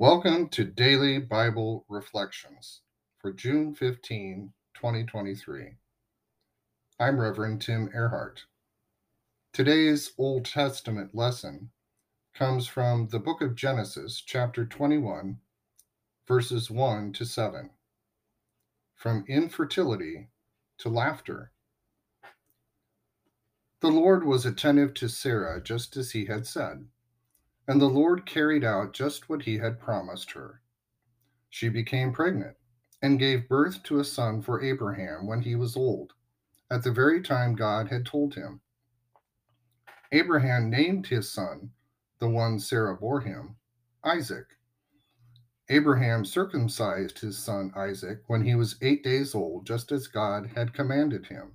[0.00, 2.82] Welcome to Daily Bible Reflections
[3.18, 5.72] for June 15, 2023.
[7.00, 8.42] I'm Reverend Tim Ehrhardt.
[9.52, 11.70] Today's Old Testament lesson
[12.32, 15.40] comes from the book of Genesis, chapter 21,
[16.28, 17.70] verses 1 to 7.
[18.94, 20.28] From infertility
[20.78, 21.50] to laughter.
[23.80, 26.86] The Lord was attentive to Sarah just as he had said
[27.68, 30.62] and the Lord carried out just what he had promised her.
[31.50, 32.56] She became pregnant
[33.02, 36.14] and gave birth to a son for Abraham when he was old,
[36.70, 38.62] at the very time God had told him.
[40.10, 41.70] Abraham named his son,
[42.18, 43.56] the one Sarah bore him,
[44.02, 44.46] Isaac.
[45.68, 50.72] Abraham circumcised his son Isaac when he was eight days old, just as God had
[50.72, 51.52] commanded him.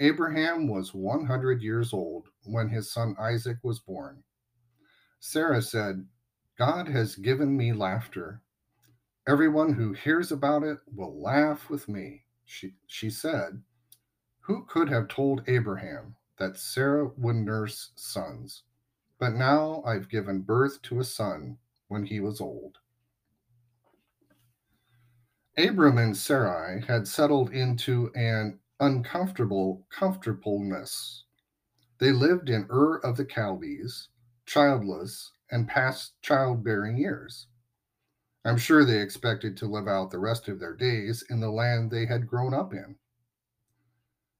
[0.00, 4.24] Abraham was 100 years old when his son Isaac was born.
[5.26, 6.06] Sarah said,
[6.58, 8.42] God has given me laughter.
[9.26, 12.26] Everyone who hears about it will laugh with me.
[12.44, 13.62] She, she said,
[14.40, 18.64] Who could have told Abraham that Sarah would nurse sons?
[19.18, 21.56] But now I've given birth to a son
[21.88, 22.76] when he was old.
[25.56, 31.24] Abram and Sarai had settled into an uncomfortable comfortableness.
[31.98, 34.08] They lived in Ur of the Chaldees,
[34.46, 37.46] childless, and past childbearing years.
[38.44, 41.90] I'm sure they expected to live out the rest of their days in the land
[41.90, 42.96] they had grown up in.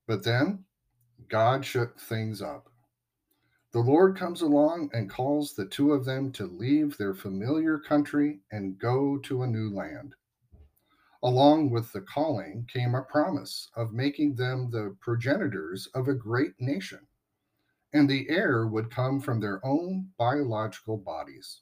[0.07, 0.65] But then
[1.29, 2.69] God shook things up.
[3.73, 8.41] The Lord comes along and calls the two of them to leave their familiar country
[8.53, 10.15] and go to a new land.
[11.23, 16.53] Along with the calling came a promise of making them the progenitors of a great
[16.61, 17.07] nation
[17.95, 21.61] and the heir would come from their own biological bodies.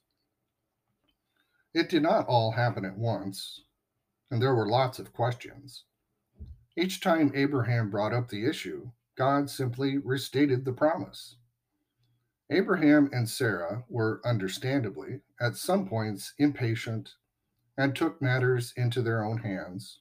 [1.74, 3.61] It did not all happen at once,
[4.30, 5.84] and there were lots of questions.
[6.77, 11.36] Each time Abraham brought up the issue, God simply restated the promise.
[12.51, 17.14] Abraham and Sarah were understandably, at some points, impatient
[17.77, 20.01] and took matters into their own hands,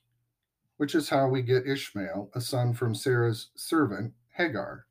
[0.77, 4.85] which is how we get Ishmael, a son from Sarah's servant, Hagar.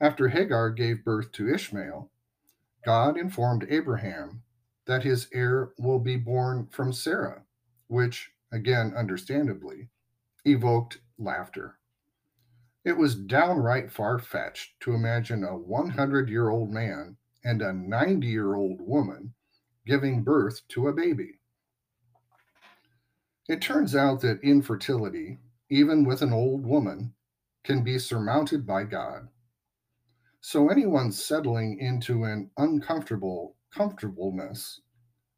[0.00, 2.10] After Hagar gave birth to Ishmael,
[2.84, 4.42] God informed Abraham
[4.84, 7.42] that his heir will be born from Sarah,
[7.88, 9.88] which, again, understandably,
[10.44, 11.78] evoked laughter.
[12.84, 18.26] It was downright far fetched to imagine a 100 year old man and a 90
[18.26, 19.34] year old woman
[19.86, 21.40] giving birth to a baby.
[23.48, 25.38] It turns out that infertility,
[25.70, 27.14] even with an old woman,
[27.64, 29.28] can be surmounted by God.
[30.48, 34.80] So anyone settling into an uncomfortable comfortableness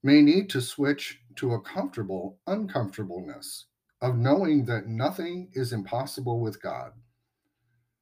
[0.02, 3.68] may need to switch to a comfortable uncomfortableness
[4.02, 6.92] of knowing that nothing is impossible with God,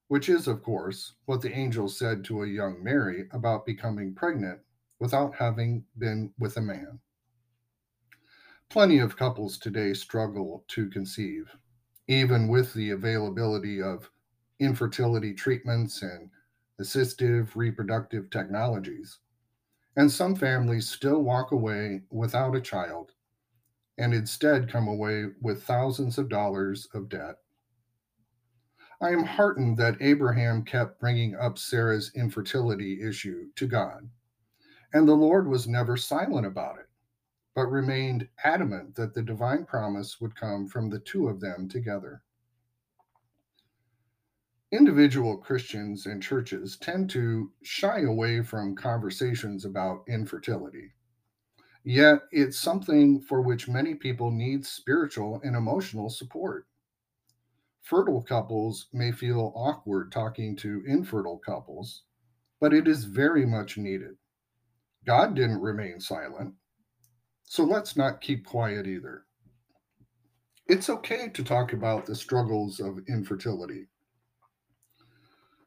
[0.08, 4.58] which is, of course, what the angel said to a young Mary about becoming pregnant
[4.98, 6.98] without having been with a man.
[8.68, 11.54] Plenty of couples today struggle to conceive,
[12.08, 14.10] even with the availability of
[14.58, 16.30] infertility treatments and
[16.80, 19.18] assistive reproductive technologies.
[19.96, 23.12] And some families still walk away without a child
[23.98, 27.36] and instead come away with thousands of dollars of debt.
[29.00, 34.08] I am heartened that Abraham kept bringing up Sarah's infertility issue to God,
[34.92, 36.88] and the Lord was never silent about it,
[37.54, 42.22] but remained adamant that the divine promise would come from the two of them together.
[44.72, 50.92] Individual Christians and churches tend to shy away from conversations about infertility.
[51.84, 56.66] Yet it's something for which many people need spiritual and emotional support.
[57.82, 62.02] Fertile couples may feel awkward talking to infertile couples,
[62.58, 64.16] but it is very much needed.
[65.06, 66.54] God didn't remain silent,
[67.44, 69.26] so let's not keep quiet either.
[70.66, 73.86] It's okay to talk about the struggles of infertility.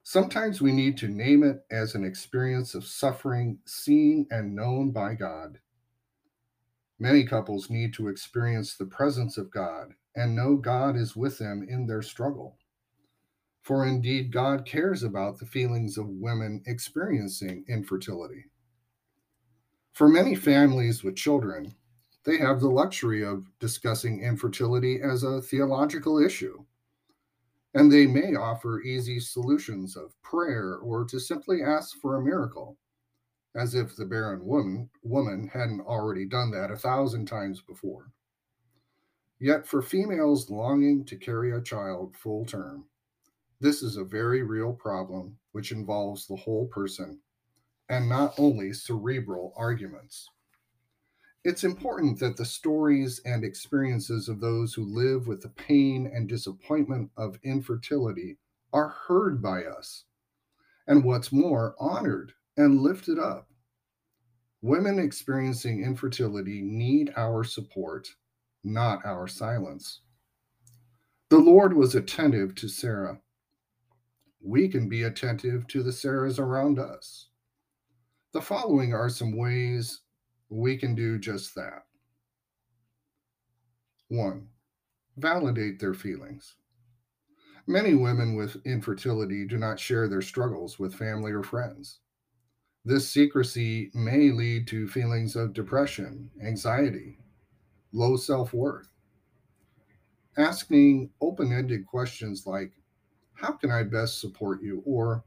[0.10, 5.14] Sometimes we need to name it as an experience of suffering seen and known by
[5.14, 5.60] God.
[6.98, 11.64] Many couples need to experience the presence of God and know God is with them
[11.70, 12.58] in their struggle.
[13.62, 18.46] For indeed, God cares about the feelings of women experiencing infertility.
[19.94, 21.76] For many families with children,
[22.24, 26.66] they have the luxury of discussing infertility as a theological issue
[27.74, 32.78] and they may offer easy solutions of prayer or to simply ask for a miracle,
[33.56, 38.12] as if the barren woman, woman hadn't already done that a thousand times before.
[39.40, 42.86] Yet, for females longing to carry a child full term,
[43.62, 47.20] this is a very real problem which involves the whole person
[47.90, 50.30] and not only cerebral arguments.
[51.46, 56.28] It's important that the stories and experiences of those who live with the pain and
[56.28, 58.38] disappointment of infertility
[58.74, 60.04] are heard by us,
[60.88, 63.48] and what's more, honored and lifted up.
[64.62, 68.10] Women experiencing infertility need our support,
[68.66, 70.02] not our silence.
[71.30, 73.22] The Lord was attentive to Sarah.
[74.42, 77.30] We can be attentive to the Sarahs around us.
[78.34, 80.02] The following are some ways
[80.50, 81.86] we can do just that.
[84.10, 84.50] One,
[85.18, 86.58] validate their feelings.
[87.66, 92.02] Many women with infertility do not share their struggles with family or friends.
[92.86, 97.20] This secrecy may lead to feelings of depression, anxiety,
[97.92, 98.90] low self worth.
[100.38, 102.74] Asking open ended questions like,
[103.34, 104.82] How can I best support you?
[104.86, 105.24] or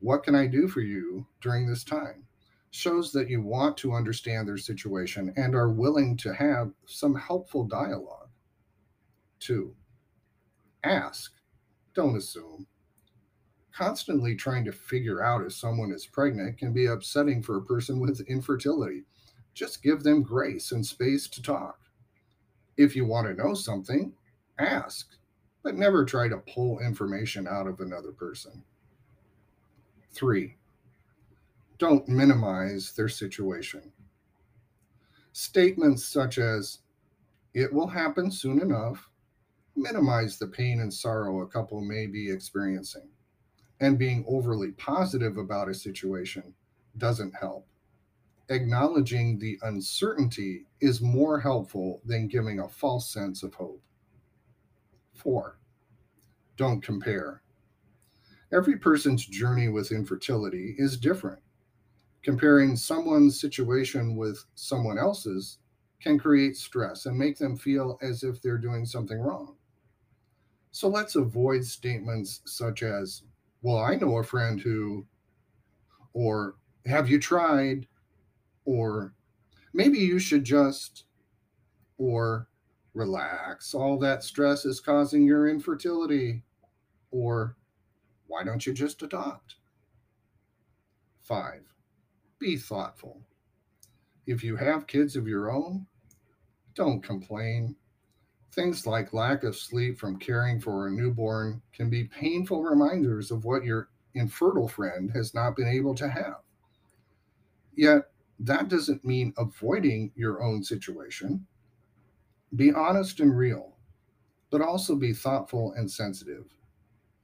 [0.00, 2.28] What can I do for you during this time?
[2.72, 7.64] Shows that you want to understand their situation and are willing to have some helpful
[7.64, 8.30] dialogue.
[9.38, 9.74] Two,
[10.82, 11.34] ask,
[11.94, 12.66] don't assume.
[13.72, 18.00] Constantly trying to figure out if someone is pregnant can be upsetting for a person
[18.00, 19.02] with infertility.
[19.52, 21.78] Just give them grace and space to talk.
[22.78, 24.14] If you want to know something,
[24.58, 25.10] ask,
[25.62, 28.64] but never try to pull information out of another person.
[30.10, 30.56] Three,
[31.82, 33.82] don't minimize their situation.
[35.32, 36.78] Statements such as,
[37.54, 39.10] it will happen soon enough,
[39.74, 43.08] minimize the pain and sorrow a couple may be experiencing
[43.80, 46.54] and being overly positive about a situation
[46.98, 47.66] doesn't help.
[48.48, 53.82] Acknowledging the uncertainty is more helpful than giving a false sense of hope.
[55.14, 55.58] Four,
[56.56, 57.42] don't compare.
[58.52, 61.42] Every person's journey with infertility is different.
[62.22, 65.58] Comparing someone's situation with someone else's
[66.00, 69.56] can create stress and make them feel as if they're doing something wrong.
[70.70, 73.22] So let's avoid statements such as,
[73.60, 75.06] well, I know a friend who,
[76.12, 77.86] or have you tried,
[78.64, 79.14] or
[79.72, 81.04] maybe you should just,
[81.98, 82.48] or
[82.94, 83.74] relax.
[83.74, 86.42] All that stress is causing your infertility,
[87.10, 87.56] or
[88.26, 89.56] why don't you just adopt?
[91.20, 91.62] Five,
[92.42, 93.22] be thoughtful.
[94.26, 95.86] If you have kids of your own,
[96.74, 97.76] don't complain.
[98.50, 103.44] Things like lack of sleep from caring for a newborn can be painful reminders of
[103.44, 106.40] what your infertile friend has not been able to have.
[107.76, 108.10] Yet,
[108.40, 111.46] that doesn't mean avoiding your own situation.
[112.56, 113.76] Be honest and real,
[114.50, 116.46] but also be thoughtful and sensitive.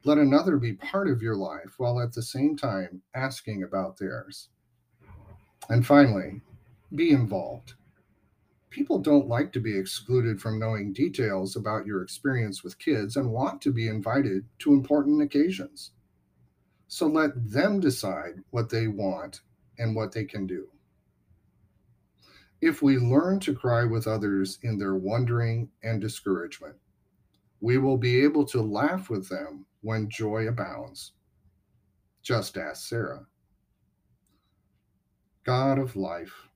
[0.05, 4.49] Let another be part of your life while at the same time asking about theirs.
[5.69, 6.41] And finally,
[6.95, 7.75] be involved
[8.71, 13.31] people don't like to be excluded from knowing details about your experience with kids and
[13.31, 15.93] want to be invited to important occasions.
[16.87, 19.41] So let them decide what they want
[19.79, 20.69] and what they can do.
[22.61, 26.77] If we learn to cry with others in their wondering and discouragement,
[27.61, 31.13] we will be able to laugh with them when joy abounds.
[32.23, 33.27] Just ask Sarah.
[35.49, 36.47] God of life,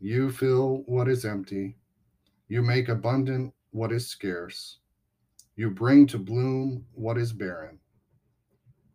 [0.00, 1.76] you fill what is empty.
[2.48, 4.78] You make abundant what is scarce.
[5.54, 7.78] You bring to bloom what is barren.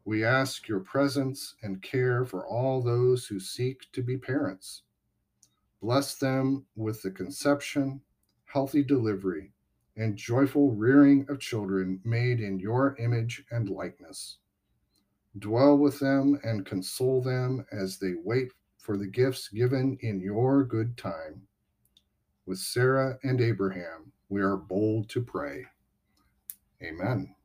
[0.03, 4.81] We ask your presence and care for all those who seek to be parents.
[5.81, 8.01] Bless them with the conception,
[8.43, 9.53] healthy delivery,
[9.95, 14.39] and joyful rearing of children made in your image and likeness.
[15.37, 20.63] Dwell with them and console them as they wait for the gifts given in your
[20.63, 21.41] good time.
[22.45, 25.65] With Sarah and Abraham, we are bold to pray.
[26.81, 27.35] Amen.